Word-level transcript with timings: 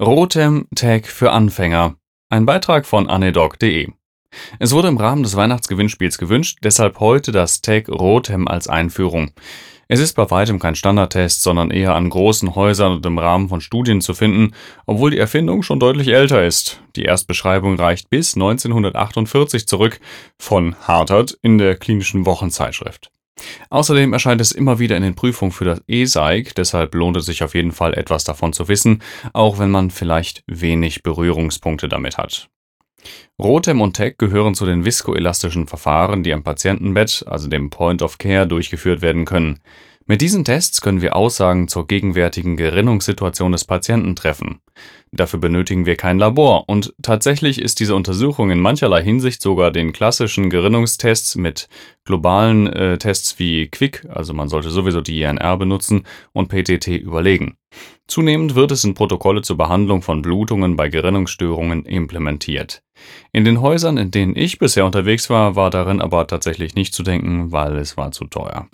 Rotem 0.00 0.66
Tag 0.74 1.06
für 1.06 1.30
Anfänger. 1.30 1.94
Ein 2.30 2.46
Beitrag 2.46 2.86
von 2.86 3.10
anedoc.de. 3.10 3.88
Es 4.58 4.72
wurde 4.72 4.88
im 4.88 4.96
Rahmen 4.96 5.22
des 5.22 5.36
Weihnachtsgewinnspiels 5.36 6.16
gewünscht, 6.16 6.60
deshalb 6.64 7.00
heute 7.00 7.32
das 7.32 7.60
Tag 7.60 7.90
Rotem 7.90 8.48
als 8.48 8.66
Einführung. 8.66 9.32
Es 9.88 10.00
ist 10.00 10.14
bei 10.14 10.30
weitem 10.30 10.58
kein 10.58 10.74
Standardtest, 10.74 11.42
sondern 11.42 11.70
eher 11.70 11.94
an 11.94 12.08
großen 12.08 12.54
Häusern 12.54 12.92
und 12.92 13.04
im 13.04 13.18
Rahmen 13.18 13.50
von 13.50 13.60
Studien 13.60 14.00
zu 14.00 14.14
finden, 14.14 14.54
obwohl 14.86 15.10
die 15.10 15.18
Erfindung 15.18 15.62
schon 15.62 15.80
deutlich 15.80 16.08
älter 16.08 16.46
ist. 16.46 16.80
Die 16.96 17.02
Erstbeschreibung 17.02 17.76
reicht 17.76 18.08
bis 18.08 18.36
1948 18.36 19.68
zurück 19.68 20.00
von 20.38 20.76
Hartert 20.80 21.36
in 21.42 21.58
der 21.58 21.76
klinischen 21.76 22.24
Wochenzeitschrift. 22.24 23.12
Außerdem 23.70 24.12
erscheint 24.12 24.40
es 24.40 24.52
immer 24.52 24.78
wieder 24.78 24.96
in 24.96 25.02
den 25.02 25.14
Prüfungen 25.14 25.52
für 25.52 25.64
das 25.64 25.82
E-Seig, 25.86 26.54
deshalb 26.54 26.94
lohnt 26.94 27.16
es 27.16 27.26
sich 27.26 27.42
auf 27.42 27.54
jeden 27.54 27.72
Fall 27.72 27.94
etwas 27.94 28.24
davon 28.24 28.52
zu 28.52 28.68
wissen, 28.68 29.02
auch 29.32 29.58
wenn 29.58 29.70
man 29.70 29.90
vielleicht 29.90 30.42
wenig 30.46 31.02
Berührungspunkte 31.02 31.88
damit 31.88 32.18
hat. 32.18 32.48
Rotem 33.38 33.80
und 33.80 33.94
TEC 33.94 34.18
gehören 34.18 34.54
zu 34.54 34.66
den 34.66 34.84
viskoelastischen 34.84 35.66
Verfahren, 35.66 36.22
die 36.22 36.34
am 36.34 36.42
Patientenbett, 36.42 37.24
also 37.26 37.48
dem 37.48 37.70
Point 37.70 38.02
of 38.02 38.18
Care, 38.18 38.46
durchgeführt 38.46 39.00
werden 39.00 39.24
können. 39.24 39.60
Mit 40.06 40.20
diesen 40.20 40.44
Tests 40.44 40.80
können 40.80 41.02
wir 41.02 41.14
Aussagen 41.14 41.68
zur 41.68 41.86
gegenwärtigen 41.86 42.56
Gerinnungssituation 42.56 43.52
des 43.52 43.64
Patienten 43.64 44.16
treffen. 44.16 44.60
Dafür 45.12 45.40
benötigen 45.40 45.86
wir 45.86 45.96
kein 45.96 46.20
Labor 46.20 46.68
und 46.68 46.94
tatsächlich 47.02 47.60
ist 47.60 47.80
diese 47.80 47.96
Untersuchung 47.96 48.52
in 48.52 48.60
mancherlei 48.60 49.02
Hinsicht 49.02 49.42
sogar 49.42 49.72
den 49.72 49.92
klassischen 49.92 50.50
Gerinnungstests 50.50 51.34
mit 51.34 51.68
globalen 52.04 52.68
äh, 52.68 52.96
Tests 52.96 53.40
wie 53.40 53.66
Quick, 53.66 54.06
also 54.08 54.34
man 54.34 54.48
sollte 54.48 54.70
sowieso 54.70 55.00
die 55.00 55.22
INR 55.22 55.56
benutzen, 55.56 56.06
und 56.32 56.48
PTT 56.48 56.86
überlegen. 56.88 57.56
Zunehmend 58.06 58.54
wird 58.54 58.70
es 58.70 58.84
in 58.84 58.94
Protokolle 58.94 59.42
zur 59.42 59.56
Behandlung 59.56 60.02
von 60.02 60.22
Blutungen 60.22 60.76
bei 60.76 60.88
Gerinnungsstörungen 60.88 61.84
implementiert. 61.86 62.82
In 63.32 63.44
den 63.44 63.60
Häusern, 63.60 63.96
in 63.96 64.12
denen 64.12 64.36
ich 64.36 64.58
bisher 64.60 64.86
unterwegs 64.86 65.28
war, 65.28 65.56
war 65.56 65.70
darin 65.70 66.00
aber 66.00 66.28
tatsächlich 66.28 66.76
nicht 66.76 66.94
zu 66.94 67.02
denken, 67.02 67.50
weil 67.50 67.78
es 67.78 67.96
war 67.96 68.12
zu 68.12 68.26
teuer. 68.26 68.68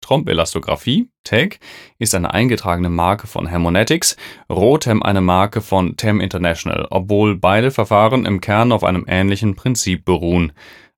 Trompelastographie, 0.00 1.08
TAG, 1.24 1.58
ist 1.98 2.14
eine 2.14 2.32
eingetragene 2.32 2.90
Marke 2.90 3.26
von 3.26 3.50
Harmonetics, 3.50 4.16
Rotem 4.50 5.02
eine 5.02 5.20
Marke 5.20 5.60
von 5.60 5.96
TEM 5.96 6.20
International, 6.20 6.86
obwohl 6.90 7.36
beide 7.36 7.70
Verfahren 7.70 8.26
im 8.26 8.40
Kern 8.40 8.72
auf 8.72 8.84
einem 8.84 9.04
ähnlichen 9.06 9.56
Prinzip 9.56 10.04
beruhen. 10.04 10.52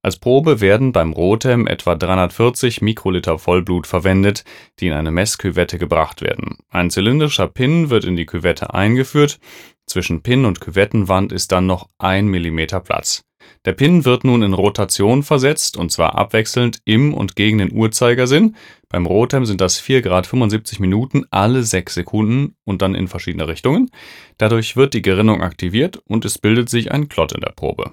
Als 0.05 0.19
Probe 0.19 0.61
werden 0.61 0.91
beim 0.91 1.13
Rotem 1.13 1.69
etwa 1.69 1.95
340 1.95 2.83
Mikroliter 2.83 3.39
Vollblut 3.39 3.87
verwendet, 3.87 4.45
die 4.81 4.89
in 4.89 4.95
eine 4.95 5.13
Messküvette 5.13 5.79
gebracht 5.79 6.23
werden. 6.23 6.57
Ein 6.71 6.91
zylindrischer 6.91 7.47
Pin 7.47 7.89
wird 7.89 8.05
in 8.05 8.17
die 8.17 8.27
Küvette 8.27 8.75
eingeführt, 8.75 9.39
zwischen 9.87 10.23
Pin 10.23 10.45
und 10.45 10.61
Küvettenwand 10.61 11.33
ist 11.33 11.53
dann 11.53 11.67
noch 11.67 11.89
ein 11.99 12.27
Millimeter 12.27 12.81
Platz. 12.81 13.23
Der 13.65 13.73
Pin 13.73 14.05
wird 14.05 14.25
nun 14.25 14.43
in 14.43 14.55
Rotation 14.55 15.23
versetzt, 15.23 15.77
und 15.77 15.93
zwar 15.93 16.17
abwechselnd 16.17 16.81
im 16.85 17.15
und 17.15 17.37
gegen 17.37 17.59
den 17.59 17.73
Uhrzeigersinn. 17.73 18.57
Beim 18.89 19.07
Rotem 19.07 19.47
sind 19.47 19.61
das 19.61 19.79
4 19.79 20.03
Grad 20.03 20.27
75 20.27 20.81
Minuten 20.81 21.25
alle 21.31 21.63
6 21.63 21.95
Sekunden 21.95 22.57
und 22.65 22.83
dann 22.83 22.95
in 22.95 23.09
verschiedene 23.09 23.49
Richtungen. 23.49 23.91
Dadurch 24.39 24.77
wird 24.77 24.95
die 24.95 25.03
Gerinnung 25.03 25.43
aktiviert 25.43 25.99
und 26.07 26.25
es 26.25 26.39
bildet 26.39 26.69
sich 26.69 26.93
ein 26.93 27.09
Klott 27.09 27.33
in 27.33 27.41
der 27.41 27.53
Probe. 27.53 27.93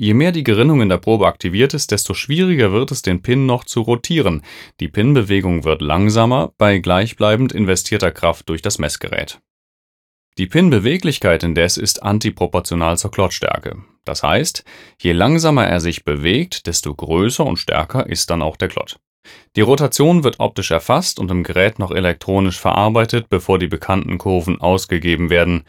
Je 0.00 0.14
mehr 0.14 0.30
die 0.30 0.44
Gerinnung 0.44 0.80
in 0.80 0.88
der 0.88 0.98
Probe 0.98 1.26
aktiviert 1.26 1.74
ist, 1.74 1.90
desto 1.90 2.14
schwieriger 2.14 2.70
wird 2.70 2.92
es, 2.92 3.02
den 3.02 3.20
Pin 3.20 3.46
noch 3.46 3.64
zu 3.64 3.80
rotieren. 3.80 4.42
Die 4.78 4.86
Pin-Bewegung 4.86 5.64
wird 5.64 5.82
langsamer 5.82 6.52
bei 6.56 6.78
gleichbleibend 6.78 7.50
investierter 7.52 8.12
Kraft 8.12 8.48
durch 8.48 8.62
das 8.62 8.78
Messgerät. 8.78 9.40
Die 10.38 10.46
Pin-Beweglichkeit 10.46 11.42
indes 11.42 11.76
ist 11.76 12.04
antiproportional 12.04 12.96
zur 12.96 13.10
Klottstärke. 13.10 13.82
Das 14.04 14.22
heißt, 14.22 14.64
je 15.00 15.10
langsamer 15.10 15.66
er 15.66 15.80
sich 15.80 16.04
bewegt, 16.04 16.68
desto 16.68 16.94
größer 16.94 17.44
und 17.44 17.56
stärker 17.56 18.06
ist 18.06 18.30
dann 18.30 18.40
auch 18.40 18.56
der 18.56 18.68
Klott. 18.68 19.00
Die 19.56 19.62
Rotation 19.62 20.22
wird 20.22 20.38
optisch 20.38 20.70
erfasst 20.70 21.18
und 21.18 21.32
im 21.32 21.42
Gerät 21.42 21.80
noch 21.80 21.90
elektronisch 21.90 22.58
verarbeitet, 22.58 23.28
bevor 23.28 23.58
die 23.58 23.66
bekannten 23.66 24.16
Kurven 24.16 24.60
ausgegeben 24.60 25.28
werden. 25.28 25.64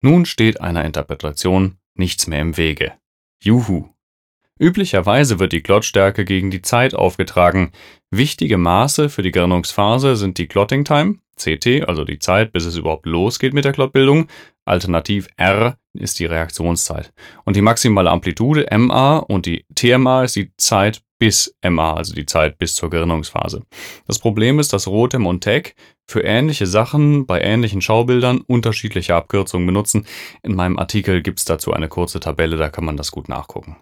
Nun 0.00 0.24
steht 0.24 0.58
einer 0.58 0.86
Interpretation 0.86 1.76
nichts 1.94 2.26
mehr 2.26 2.40
im 2.40 2.56
Wege. 2.56 2.94
Juhu! 3.42 3.93
Üblicherweise 4.64 5.38
wird 5.38 5.52
die 5.52 5.60
Klottstärke 5.60 6.24
gegen 6.24 6.50
die 6.50 6.62
Zeit 6.62 6.94
aufgetragen. 6.94 7.72
Wichtige 8.10 8.56
Maße 8.56 9.10
für 9.10 9.20
die 9.20 9.30
Gerinnungsphase 9.30 10.16
sind 10.16 10.38
die 10.38 10.46
Clotting 10.46 10.86
Time, 10.86 11.18
CT, 11.36 11.86
also 11.86 12.06
die 12.06 12.18
Zeit, 12.18 12.50
bis 12.50 12.64
es 12.64 12.74
überhaupt 12.74 13.04
losgeht 13.04 13.52
mit 13.52 13.66
der 13.66 13.74
Klottbildung. 13.74 14.26
Alternativ 14.64 15.28
R 15.36 15.76
ist 15.92 16.18
die 16.18 16.24
Reaktionszeit. 16.24 17.12
Und 17.44 17.56
die 17.56 17.60
maximale 17.60 18.10
Amplitude 18.10 18.66
MA 18.74 19.18
und 19.18 19.44
die 19.44 19.66
TMA 19.74 20.24
ist 20.24 20.36
die 20.36 20.50
Zeit 20.56 21.02
bis 21.18 21.54
MA, 21.62 21.92
also 21.92 22.14
die 22.14 22.24
Zeit 22.24 22.56
bis 22.56 22.74
zur 22.74 22.88
Gerinnungsphase. 22.88 23.64
Das 24.06 24.18
Problem 24.18 24.58
ist, 24.58 24.72
dass 24.72 24.86
Rotem 24.86 25.26
und 25.26 25.42
TEC 25.42 25.74
für 26.06 26.22
ähnliche 26.22 26.66
Sachen 26.66 27.26
bei 27.26 27.42
ähnlichen 27.42 27.82
Schaubildern 27.82 28.40
unterschiedliche 28.40 29.14
Abkürzungen 29.14 29.66
benutzen. 29.66 30.06
In 30.42 30.54
meinem 30.54 30.78
Artikel 30.78 31.20
gibt 31.20 31.40
es 31.40 31.44
dazu 31.44 31.74
eine 31.74 31.88
kurze 31.88 32.18
Tabelle, 32.18 32.56
da 32.56 32.70
kann 32.70 32.86
man 32.86 32.96
das 32.96 33.10
gut 33.10 33.28
nachgucken. 33.28 33.76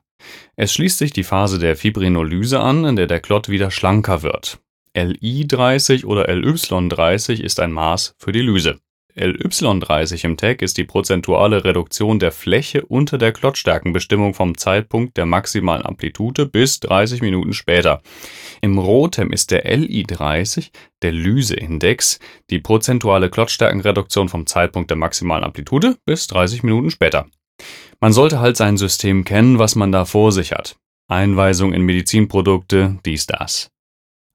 Es 0.57 0.73
schließt 0.73 0.99
sich 0.99 1.13
die 1.13 1.25
Phase 1.25 1.59
der 1.59 1.77
Fibrinolyse 1.77 2.61
an, 2.61 2.85
in 2.85 2.97
der 2.97 3.07
der 3.07 3.21
Klott 3.21 3.49
wieder 3.49 3.71
schlanker 3.71 4.23
wird. 4.23 4.59
LI30 4.95 6.05
oder 6.05 6.29
LY30 6.29 7.41
ist 7.41 7.61
ein 7.61 7.73
Maß 7.73 8.15
für 8.19 8.33
die 8.33 8.43
Lyse. 8.43 8.79
LY30 9.17 10.25
im 10.25 10.37
Tag 10.39 10.63
ist 10.63 10.79
die 10.79 10.85
prozentuale 10.85 11.65
Reduktion 11.65 12.19
der 12.19 12.33
Fläche 12.33 12.87
unter 12.87 13.19
der 13.19 13.33
Klottstärkenbestimmung 13.33 14.33
vom 14.33 14.57
Zeitpunkt 14.57 15.19
der 15.19 15.27
maximalen 15.27 15.85
Amplitude 15.85 16.47
bis 16.47 16.81
30 16.81 17.21
Minuten 17.21 17.53
später. 17.53 18.01
Im 18.63 18.79
Rotem 18.79 19.31
ist 19.33 19.51
der 19.51 19.67
LI30, 19.67 20.71
der 21.03 21.13
Lyseindex, 21.13 22.21
die 22.49 22.61
prozentuale 22.61 23.29
Klottstärkenreduktion 23.29 24.29
vom 24.31 24.47
Zeitpunkt 24.47 24.89
der 24.89 24.97
maximalen 24.97 25.45
Amplitude 25.45 25.97
bis 26.07 26.27
30 26.29 26.63
Minuten 26.63 26.91
später. 26.91 27.27
Man 28.03 28.13
sollte 28.13 28.41
halt 28.41 28.57
sein 28.57 28.77
System 28.77 29.23
kennen, 29.25 29.61
was 29.61 29.77
man 29.77 29.93
da 29.93 30.05
vor 30.05 30.33
sich 30.33 30.51
hat. 30.51 30.77
Einweisung 31.09 31.73
in 31.73 31.83
Medizinprodukte, 31.83 32.99
dies, 33.07 33.27
das. 33.27 33.71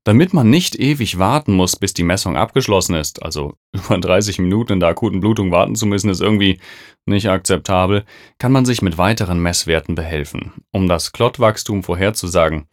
Damit 0.06 0.34
man 0.34 0.50
nicht 0.50 0.80
ewig 0.80 1.20
warten 1.20 1.52
muss, 1.52 1.76
bis 1.76 1.94
die 1.94 2.04
Messung 2.04 2.38
abgeschlossen 2.38 2.96
ist, 2.96 3.22
also 3.22 3.56
über 3.74 3.98
30 3.98 4.40
Minuten 4.40 4.72
in 4.72 4.80
der 4.80 4.88
akuten 4.88 5.20
Blutung 5.20 5.52
warten 5.52 5.76
zu 5.76 5.86
müssen, 5.86 6.10
ist 6.10 6.22
irgendwie 6.22 6.62
nicht 7.06 7.30
akzeptabel, 7.30 8.06
kann 8.40 8.54
man 8.54 8.64
sich 8.64 8.82
mit 8.82 8.98
weiteren 8.98 9.42
Messwerten 9.42 9.96
behelfen, 9.96 10.54
um 10.72 10.88
das 10.88 11.12
Klottwachstum 11.12 11.84
vorherzusagen. 11.84 12.68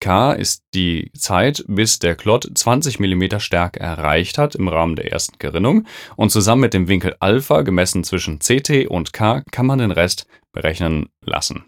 K 0.00 0.32
ist 0.32 0.64
die 0.74 1.10
Zeit, 1.16 1.64
bis 1.66 1.98
der 1.98 2.14
Klott 2.14 2.46
20 2.54 3.00
mm 3.00 3.38
Stärke 3.38 3.80
erreicht 3.80 4.38
hat 4.38 4.54
im 4.54 4.68
Rahmen 4.68 4.96
der 4.96 5.10
ersten 5.10 5.38
Gerinnung 5.38 5.86
und 6.16 6.30
zusammen 6.30 6.62
mit 6.62 6.74
dem 6.74 6.88
Winkel 6.88 7.16
Alpha 7.20 7.62
gemessen 7.62 8.04
zwischen 8.04 8.38
CT 8.38 8.86
und 8.88 9.12
K 9.12 9.42
kann 9.50 9.66
man 9.66 9.78
den 9.78 9.90
Rest 9.90 10.26
berechnen 10.52 11.08
lassen. 11.22 11.64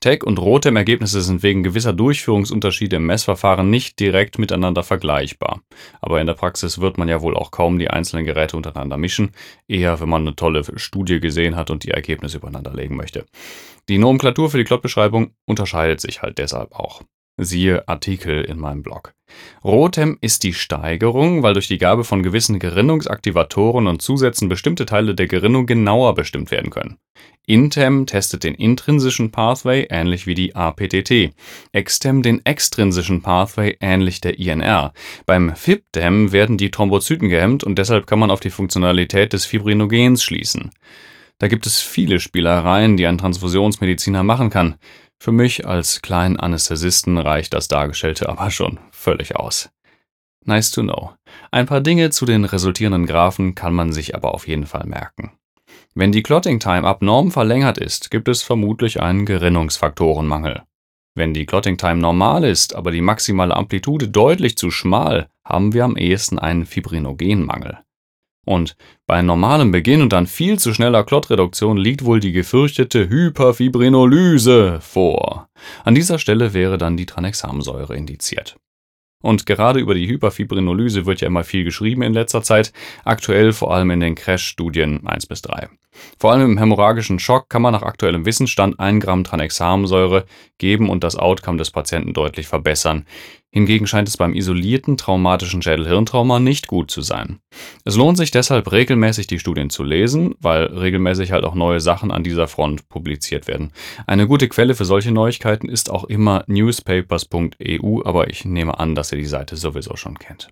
Tag 0.00 0.24
und 0.24 0.38
Rotem-Ergebnisse 0.38 1.22
sind 1.22 1.42
wegen 1.42 1.62
gewisser 1.62 1.92
Durchführungsunterschiede 1.92 2.96
im 2.96 3.06
Messverfahren 3.06 3.68
nicht 3.68 3.98
direkt 3.98 4.38
miteinander 4.38 4.82
vergleichbar. 4.82 5.60
Aber 6.00 6.20
in 6.20 6.26
der 6.26 6.34
Praxis 6.34 6.80
wird 6.80 6.98
man 6.98 7.08
ja 7.08 7.20
wohl 7.20 7.36
auch 7.36 7.50
kaum 7.50 7.78
die 7.78 7.90
einzelnen 7.90 8.24
Geräte 8.24 8.56
untereinander 8.56 8.96
mischen, 8.96 9.32
eher 9.66 10.00
wenn 10.00 10.08
man 10.08 10.22
eine 10.22 10.36
tolle 10.36 10.62
Studie 10.78 11.20
gesehen 11.20 11.56
hat 11.56 11.70
und 11.70 11.82
die 11.84 11.90
Ergebnisse 11.90 12.38
übereinander 12.38 12.72
legen 12.72 12.96
möchte. 12.96 13.26
Die 13.88 13.98
Nomenklatur 13.98 14.50
für 14.50 14.58
die 14.58 14.64
Klottbeschreibung 14.64 15.32
unterscheidet 15.46 16.00
sich 16.00 16.22
halt 16.22 16.38
deshalb 16.38 16.72
auch. 16.72 17.02
Siehe 17.38 17.86
Artikel 17.86 18.44
in 18.44 18.58
meinem 18.58 18.82
Blog. 18.82 19.12
Rotem 19.62 20.16
ist 20.22 20.42
die 20.42 20.54
Steigerung, 20.54 21.42
weil 21.42 21.52
durch 21.52 21.68
die 21.68 21.76
Gabe 21.76 22.04
von 22.04 22.22
gewissen 22.22 22.58
Gerinnungsaktivatoren 22.58 23.86
und 23.86 24.00
Zusätzen 24.00 24.48
bestimmte 24.48 24.86
Teile 24.86 25.14
der 25.14 25.26
Gerinnung 25.26 25.66
genauer 25.66 26.14
bestimmt 26.14 26.50
werden 26.50 26.70
können. 26.70 26.96
Intem 27.46 28.06
testet 28.06 28.42
den 28.42 28.54
intrinsischen 28.54 29.32
Pathway 29.32 29.86
ähnlich 29.90 30.26
wie 30.26 30.34
die 30.34 30.56
APTT, 30.56 31.32
Extem 31.72 32.22
den 32.22 32.44
extrinsischen 32.46 33.20
Pathway 33.20 33.76
ähnlich 33.80 34.20
der 34.22 34.38
INR. 34.38 34.94
Beim 35.26 35.54
FibDem 35.54 36.32
werden 36.32 36.56
die 36.56 36.70
Thrombozyten 36.70 37.28
gehemmt 37.28 37.64
und 37.64 37.78
deshalb 37.78 38.06
kann 38.06 38.18
man 38.18 38.30
auf 38.30 38.40
die 38.40 38.50
Funktionalität 38.50 39.32
des 39.34 39.44
Fibrinogens 39.44 40.24
schließen. 40.24 40.70
Da 41.38 41.48
gibt 41.48 41.66
es 41.66 41.82
viele 41.82 42.18
Spielereien, 42.18 42.96
die 42.96 43.06
ein 43.06 43.18
Transfusionsmediziner 43.18 44.22
machen 44.22 44.48
kann. 44.48 44.76
Für 45.18 45.32
mich 45.32 45.66
als 45.66 46.02
kleinen 46.02 46.38
Anästhesisten 46.38 47.18
reicht 47.18 47.54
das 47.54 47.68
Dargestellte 47.68 48.28
aber 48.28 48.50
schon 48.50 48.78
völlig 48.90 49.36
aus. 49.36 49.70
Nice 50.44 50.70
to 50.70 50.82
know. 50.82 51.12
Ein 51.50 51.66
paar 51.66 51.80
Dinge 51.80 52.10
zu 52.10 52.24
den 52.24 52.44
resultierenden 52.44 53.06
Graphen 53.06 53.54
kann 53.54 53.74
man 53.74 53.92
sich 53.92 54.14
aber 54.14 54.34
auf 54.34 54.46
jeden 54.46 54.66
Fall 54.66 54.86
merken. 54.86 55.32
Wenn 55.94 56.12
die 56.12 56.22
Clotting 56.22 56.60
Time 56.60 56.86
abnorm 56.86 57.32
verlängert 57.32 57.78
ist, 57.78 58.10
gibt 58.10 58.28
es 58.28 58.42
vermutlich 58.42 59.00
einen 59.00 59.26
Gerinnungsfaktorenmangel. 59.26 60.62
Wenn 61.14 61.32
die 61.32 61.46
Clotting 61.46 61.78
Time 61.78 61.96
normal 61.96 62.44
ist, 62.44 62.74
aber 62.74 62.90
die 62.90 63.00
maximale 63.00 63.56
Amplitude 63.56 64.08
deutlich 64.08 64.58
zu 64.58 64.70
schmal, 64.70 65.28
haben 65.44 65.72
wir 65.72 65.84
am 65.84 65.96
ehesten 65.96 66.38
einen 66.38 66.66
Fibrinogenmangel. 66.66 67.78
Und 68.46 68.76
bei 69.08 69.22
normalem 69.22 69.72
Beginn 69.72 70.02
und 70.02 70.12
dann 70.12 70.28
viel 70.28 70.56
zu 70.58 70.72
schneller 70.72 71.02
Klottreduktion 71.02 71.76
liegt 71.76 72.04
wohl 72.04 72.20
die 72.20 72.30
gefürchtete 72.30 73.08
Hyperfibrinolyse 73.08 74.80
vor. 74.80 75.48
An 75.84 75.96
dieser 75.96 76.20
Stelle 76.20 76.54
wäre 76.54 76.78
dann 76.78 76.96
die 76.96 77.06
Tranexamsäure 77.06 77.96
indiziert. 77.96 78.56
Und 79.20 79.46
gerade 79.46 79.80
über 79.80 79.94
die 79.94 80.06
Hyperfibrinolyse 80.06 81.06
wird 81.06 81.20
ja 81.20 81.26
immer 81.26 81.42
viel 81.42 81.64
geschrieben 81.64 82.02
in 82.02 82.14
letzter 82.14 82.42
Zeit, 82.42 82.72
aktuell 83.04 83.52
vor 83.52 83.74
allem 83.74 83.90
in 83.90 83.98
den 83.98 84.14
Crash-Studien 84.14 85.04
1 85.04 85.26
bis 85.26 85.42
3. 85.42 85.68
Vor 86.18 86.32
allem 86.32 86.52
im 86.52 86.58
hämorrhagischen 86.58 87.18
Schock 87.18 87.48
kann 87.48 87.62
man 87.62 87.72
nach 87.72 87.82
aktuellem 87.82 88.26
Wissensstand 88.26 88.78
1 88.78 89.04
Gramm 89.04 89.24
Tranexamsäure 89.24 90.24
geben 90.58 90.88
und 90.88 91.04
das 91.04 91.16
Outcome 91.16 91.58
des 91.58 91.70
Patienten 91.70 92.12
deutlich 92.12 92.48
verbessern. 92.48 93.04
Hingegen 93.56 93.86
scheint 93.86 94.06
es 94.06 94.18
beim 94.18 94.34
isolierten 94.34 94.98
traumatischen 94.98 95.62
Schädelhirntrauma 95.62 96.40
nicht 96.40 96.66
gut 96.66 96.90
zu 96.90 97.00
sein. 97.00 97.38
Es 97.84 97.96
lohnt 97.96 98.18
sich 98.18 98.30
deshalb 98.30 98.70
regelmäßig 98.70 99.28
die 99.28 99.38
Studien 99.38 99.70
zu 99.70 99.82
lesen, 99.82 100.34
weil 100.40 100.64
regelmäßig 100.66 101.32
halt 101.32 101.44
auch 101.44 101.54
neue 101.54 101.80
Sachen 101.80 102.10
an 102.10 102.22
dieser 102.22 102.48
Front 102.48 102.88
publiziert 102.90 103.46
werden. 103.46 103.72
Eine 104.06 104.26
gute 104.26 104.48
Quelle 104.48 104.74
für 104.74 104.84
solche 104.84 105.10
Neuigkeiten 105.10 105.70
ist 105.70 105.90
auch 105.90 106.04
immer 106.04 106.44
newspapers.eu, 106.48 108.02
aber 108.04 108.28
ich 108.28 108.44
nehme 108.44 108.78
an, 108.78 108.94
dass 108.94 109.12
ihr 109.12 109.18
die 109.18 109.24
Seite 109.24 109.56
sowieso 109.56 109.96
schon 109.96 110.18
kennt. 110.18 110.50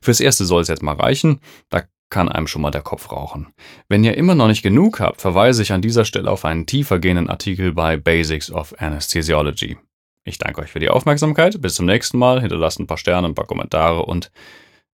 Fürs 0.00 0.20
erste 0.20 0.44
soll 0.46 0.62
es 0.62 0.68
jetzt 0.68 0.82
mal 0.82 0.96
reichen, 0.96 1.40
da 1.68 1.82
kann 2.12 2.28
einem 2.28 2.46
schon 2.46 2.62
mal 2.62 2.70
der 2.70 2.82
Kopf 2.82 3.10
rauchen. 3.10 3.52
Wenn 3.88 4.04
ihr 4.04 4.16
immer 4.16 4.36
noch 4.36 4.46
nicht 4.46 4.62
genug 4.62 5.00
habt, 5.00 5.20
verweise 5.20 5.62
ich 5.62 5.72
an 5.72 5.82
dieser 5.82 6.04
Stelle 6.04 6.30
auf 6.30 6.44
einen 6.44 6.66
tiefer 6.66 7.00
gehenden 7.00 7.28
Artikel 7.28 7.72
bei 7.72 7.96
Basics 7.96 8.52
of 8.52 8.74
Anesthesiology. 8.78 9.78
Ich 10.24 10.38
danke 10.38 10.60
euch 10.60 10.70
für 10.70 10.78
die 10.78 10.90
Aufmerksamkeit. 10.90 11.60
Bis 11.60 11.74
zum 11.74 11.86
nächsten 11.86 12.18
Mal. 12.18 12.40
Hinterlasst 12.40 12.78
ein 12.78 12.86
paar 12.86 12.98
Sterne, 12.98 13.26
ein 13.26 13.34
paar 13.34 13.46
Kommentare 13.46 14.04
und 14.04 14.30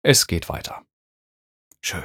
es 0.03 0.27
geht 0.27 0.49
weiter. 0.49 0.83
Tschö. 1.83 1.99